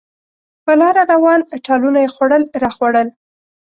[0.63, 3.07] په لاره روان، ټالونه یې خوړل راخوړل.